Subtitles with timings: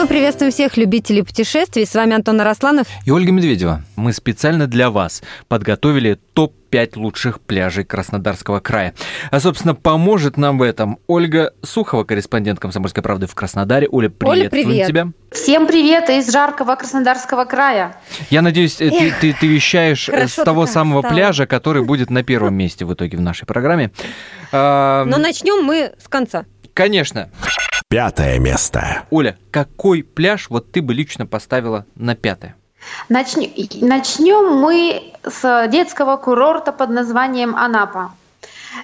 [0.00, 1.84] Мы приветствуем всех любителей путешествий.
[1.84, 3.82] С вами Антон Арасланов и Ольга Медведева.
[3.96, 8.94] Мы специально для вас подготовили топ 5 лучших пляжей Краснодарского края.
[9.30, 13.88] А, собственно, поможет нам в этом Ольга Сухова, корреспондент «Комсомольской правды» в Краснодаре.
[13.90, 14.88] Оля, приветствуем Оля, привет.
[14.88, 15.08] тебя.
[15.32, 17.94] Всем привет из жаркого Краснодарского края.
[18.30, 21.12] Я надеюсь, ты, ты, ты вещаешь с того самого стало.
[21.12, 23.90] пляжа, который будет на первом месте в итоге в нашей программе.
[24.50, 26.46] Но начнем мы с конца.
[26.72, 27.28] Конечно.
[27.90, 29.02] Пятое место.
[29.10, 32.54] Оля, какой пляж вот ты бы лично поставила на пятое?
[33.08, 38.12] Начнем, начнем мы с детского курорта под названием Анапа.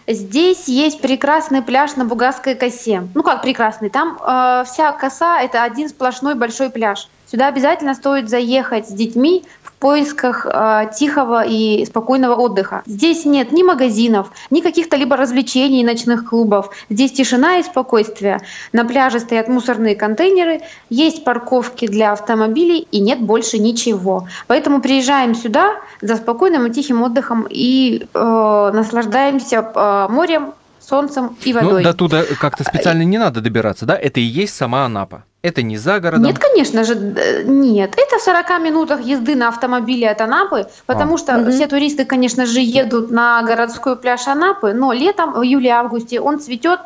[0.09, 3.07] Здесь есть прекрасный пляж на Бугасской косе.
[3.15, 7.09] Ну как прекрасный, там э, вся коса это один сплошной большой пляж.
[7.31, 9.45] Сюда обязательно стоит заехать с детьми
[9.79, 12.83] поисках э, тихого и спокойного отдыха.
[12.87, 16.71] Здесь нет ни магазинов, ни каких-то либо развлечений, ночных клубов.
[16.91, 18.41] Здесь тишина и спокойствие.
[18.73, 24.29] На пляже стоят мусорные контейнеры, есть парковки для автомобилей и нет больше ничего.
[24.47, 31.53] Поэтому приезжаем сюда за спокойным и тихим отдыхом и э, наслаждаемся э, морем, солнцем и
[31.53, 31.83] ну, водой.
[31.83, 33.97] Ну, до туда как-то специально не надо добираться, да?
[33.97, 35.25] Это и есть сама Анапа.
[35.47, 36.25] Это не за городом?
[36.25, 37.95] Нет, конечно же, нет.
[37.97, 41.19] Это в 40 минутах езды на автомобиле от Анапы, потому а.
[41.19, 41.53] что угу.
[41.53, 46.81] все туристы, конечно же, едут на городской пляж Анапы, но летом, в июле-августе, он цветет,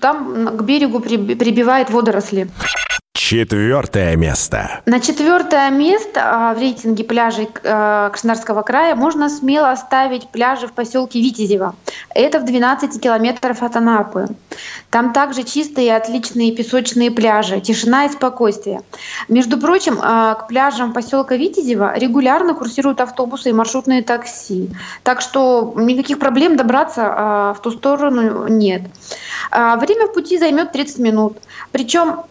[0.00, 2.48] там к берегу прибивает водоросли.
[3.12, 4.82] Четвертое место.
[4.86, 10.72] На четвертое место а, в рейтинге пляжей а, Краснодарского края можно смело ставить пляжи в
[10.72, 11.74] поселке Витязево.
[12.16, 14.26] Это в 12 километров от Анапы.
[14.90, 18.80] Там также чистые и отличные песочные пляжи, тишина и спокойствие.
[19.28, 24.70] Между прочим, а, к пляжам поселка Витязево регулярно курсируют автобусы и маршрутные такси.
[25.02, 28.82] Так что никаких проблем добраться в ту сторону нет.
[29.50, 31.36] Время в пути займет 30 минут.
[31.72, 32.24] Причем а,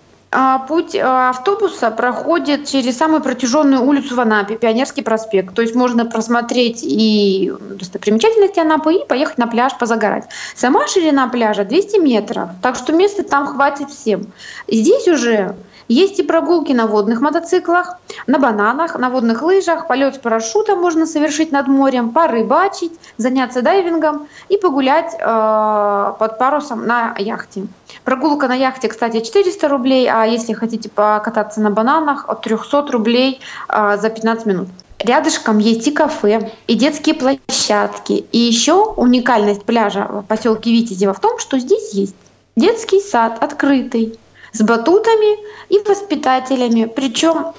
[0.67, 5.53] путь а, автобуса проходит через самую протяженную улицу в Анапе, Пионерский проспект.
[5.53, 10.25] То есть можно просмотреть и достопримечательности Анапы и поехать на пляж позагорать.
[10.55, 14.27] Сама ширина пляжа 200 метров, так что места там хватит всем.
[14.67, 15.55] Здесь уже
[15.87, 21.05] есть и прогулки на водных мотоциклах, на бананах, на водных лыжах, полет с парашютом можно
[21.05, 27.67] совершить над морем, порыбачить, заняться дайвингом и погулять э, под парусом на яхте.
[28.03, 33.39] Прогулка на яхте, кстати, 400 рублей, а если хотите покататься на бананах, от 300 рублей
[33.69, 34.67] э, за 15 минут.
[34.99, 38.25] Рядышком есть и кафе, и детские площадки.
[38.31, 42.15] И еще уникальность пляжа в поселке Витязева в том, что здесь есть
[42.55, 44.17] детский сад открытый,
[44.51, 45.37] с батутами
[45.69, 46.85] и воспитателями.
[46.85, 47.53] Причем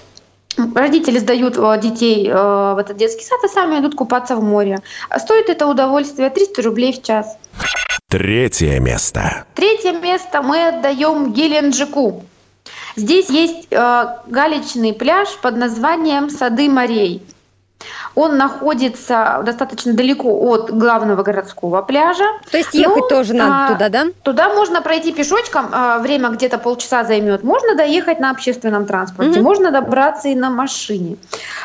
[0.75, 4.79] Родители сдают э, детей э, в этот детский сад, а сами идут купаться в море.
[5.19, 7.37] Стоит это удовольствие 300 рублей в час.
[8.09, 9.47] Третье место.
[9.55, 12.25] Третье место мы отдаем Геленджику.
[12.95, 17.27] Здесь есть э, галечный пляж под названием Сады морей.
[18.15, 22.25] Он находится достаточно далеко от главного городского пляжа.
[22.51, 24.07] То есть ехать но, тоже надо а, туда, да?
[24.23, 27.45] Туда можно пройти пешочком, а, время где-то полчаса займет.
[27.45, 29.43] Можно доехать на общественном транспорте, угу.
[29.43, 31.17] можно добраться и на машине.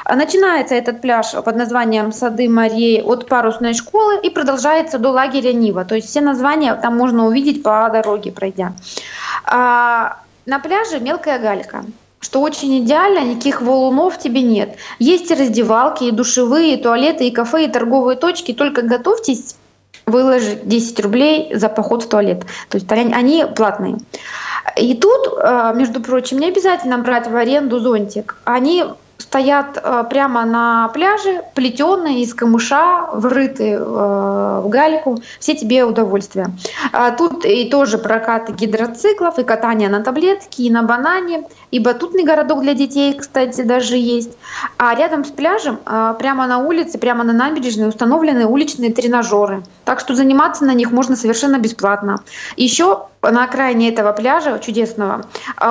[0.03, 5.53] А, начинается этот пляж под названием Сады морей от парусной школы и продолжается до лагеря
[5.53, 5.85] Нива.
[5.85, 8.73] То есть все названия там можно увидеть по дороге пройдя.
[9.45, 11.85] А, на пляже мелкая галька
[12.31, 14.77] что очень идеально, никаких валунов тебе нет.
[14.99, 18.53] Есть и раздевалки, и душевые, и туалеты, и кафе, и торговые точки.
[18.53, 19.57] Только готовьтесь
[20.05, 22.45] выложить 10 рублей за поход в туалет.
[22.69, 23.97] То есть они платные.
[24.77, 28.37] И тут, э, между прочим, не обязательно брать в аренду зонтик.
[28.45, 28.85] Они
[29.31, 35.21] стоят э, прямо на пляже, плетеные из камыша, врыты э, в гальку.
[35.39, 36.47] Все тебе удовольствие.
[36.91, 42.25] А тут и тоже прокат гидроциклов, и катание на таблетке, и на банане, и батутный
[42.25, 44.31] городок для детей, кстати, даже есть.
[44.77, 49.63] А рядом с пляжем, э, прямо на улице, прямо на набережной установлены уличные тренажеры.
[49.85, 52.17] Так что заниматься на них можно совершенно бесплатно.
[52.57, 55.25] Еще на окраине этого пляжа чудесного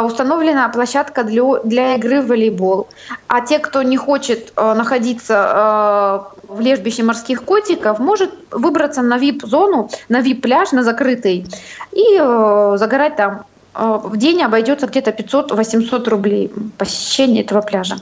[0.05, 2.89] установлена площадка для, для игры в волейбол.
[3.27, 9.19] А те, кто не хочет э, находиться э, в лежбище морских котиков, может выбраться на
[9.19, 11.47] вип-зону, на вип-пляж, на закрытый,
[11.93, 13.45] и загорать там.
[13.73, 17.97] В день обойдется где-то 500-800 рублей посещение этого пляжа.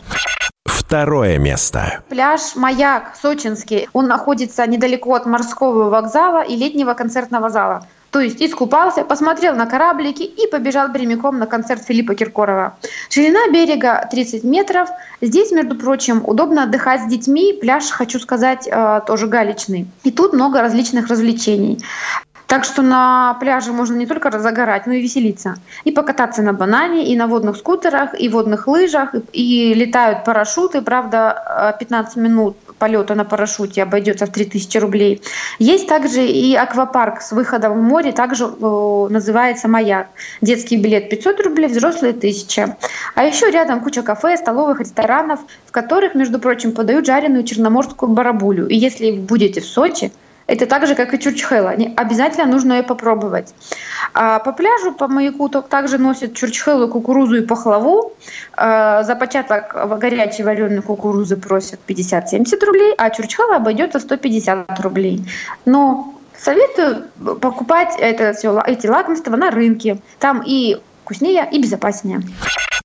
[0.64, 2.00] Второе место.
[2.08, 3.90] Пляж «Маяк» сочинский.
[3.92, 7.86] Он находится недалеко от морского вокзала и летнего концертного зала.
[8.10, 12.76] То есть искупался, посмотрел на кораблики и побежал прямиком на концерт Филиппа Киркорова.
[13.10, 14.88] Ширина берега 30 метров.
[15.20, 17.52] Здесь, между прочим, удобно отдыхать с детьми.
[17.60, 19.86] Пляж, хочу сказать, э, тоже галечный.
[20.04, 21.78] И тут много различных развлечений.
[22.48, 25.56] Так что на пляже можно не только загорать, но и веселиться.
[25.84, 30.80] И покататься на банане, и на водных скутерах, и водных лыжах, и, и летают парашюты.
[30.80, 35.20] Правда, 15 э, минут полета на парашюте обойдется в 3000 рублей.
[35.58, 40.06] Есть также и аквапарк с выходом в море, также э, называется «Маяк».
[40.40, 42.78] Детский билет 500 рублей, взрослые 1000.
[43.14, 48.68] А еще рядом куча кафе, столовых, ресторанов, в которых, между прочим, подают жареную черноморскую барабулю.
[48.68, 50.10] И если будете в Сочи,
[50.48, 51.74] это так же, как и чурчхела.
[51.96, 53.54] Обязательно нужно ее попробовать.
[54.14, 58.14] А по пляжу, по маяку также носят чурчхелу, кукурузу и пахлаву.
[58.56, 65.22] А за початок горячей вареной кукурузы просят 50-70 рублей, а чурчхела обойдется 150 рублей.
[65.66, 67.04] Но советую
[67.40, 69.98] покупать это все, эти лакомства на рынке.
[70.18, 72.22] Там и вкуснее, и безопаснее.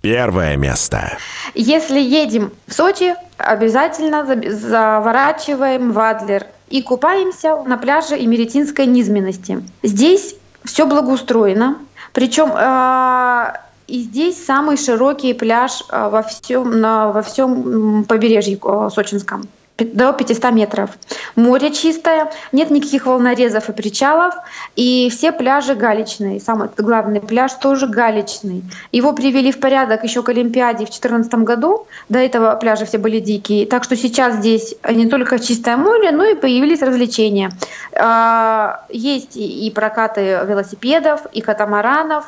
[0.02, 1.18] Первое место.
[1.54, 9.64] Если едем в Сочи, обязательно заворачиваем в Адлер и купаемся на пляже Имеретинской низменности.
[9.84, 11.78] Здесь все благоустроено,
[12.14, 13.54] причем э,
[13.86, 19.48] и здесь самый широкий пляж э, во всем, на, во всем побережье э, сочинском
[19.78, 20.92] до 500 метров.
[21.36, 24.36] Море чистое, нет никаких волнорезов и причалов,
[24.76, 26.40] и все пляжи галечные.
[26.40, 28.64] Самый главный пляж тоже галечный.
[28.92, 31.88] Его привели в порядок еще к Олимпиаде в 2014 году.
[32.10, 33.66] До этого пляжи все были дикие.
[33.66, 37.52] Так что сейчас здесь не только чистое море, но и появились развлечения.
[37.96, 42.26] А, есть и прокаты велосипедов, и катамаранов.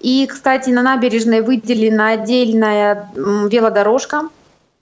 [0.00, 4.28] И, кстати, на набережной выделена отдельная велодорожка,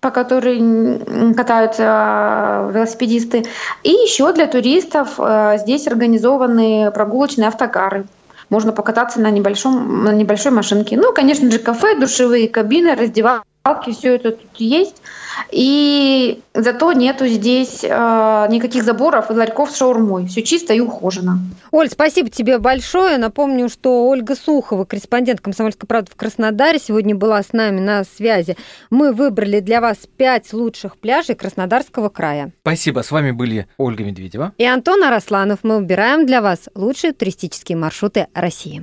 [0.06, 3.44] по которой катаются э, велосипедисты.
[3.82, 8.06] И еще для туристов э, здесь организованы прогулочные автокары.
[8.48, 10.96] Можно покататься на, небольшом, на небольшой машинке.
[10.96, 13.44] Ну, конечно же, кафе, душевые кабины, раздевалки,
[13.92, 15.02] все это тут есть.
[15.50, 20.26] И зато нету здесь э, никаких заборов и ларьков с шаурмой.
[20.26, 21.38] Все чисто и ухожено.
[21.70, 23.18] Оль, спасибо тебе большое.
[23.18, 28.56] Напомню, что Ольга Сухова, корреспондент «Комсомольской правды» в Краснодаре, сегодня была с нами на связи.
[28.90, 32.52] Мы выбрали для вас пять лучших пляжей Краснодарского края.
[32.62, 33.00] Спасибо.
[33.00, 35.60] С вами были Ольга Медведева и Антон Арасланов.
[35.62, 38.82] Мы выбираем для вас лучшие туристические маршруты России.